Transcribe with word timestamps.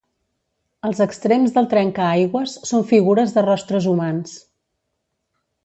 Els 0.87 1.01
extrems 1.05 1.53
del 1.57 1.67
trencaaigües 1.73 2.55
són 2.71 2.87
figures 2.93 3.37
de 3.37 3.45
rostres 3.47 3.89
humans. 3.95 4.35